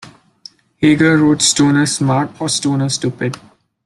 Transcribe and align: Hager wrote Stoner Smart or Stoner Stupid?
Hager 0.77 1.15
wrote 1.19 1.43
Stoner 1.43 1.85
Smart 1.85 2.41
or 2.41 2.49
Stoner 2.49 2.89
Stupid? 2.89 3.37